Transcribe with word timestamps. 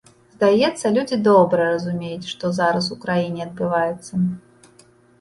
Здаецца, 0.37 0.91
людзі 0.95 1.19
добра 1.29 1.61
разумеюць, 1.73 2.29
што 2.33 2.53
зараз 2.63 2.91
у 2.99 3.01
краіне 3.07 3.41
адбываецца. 3.49 4.13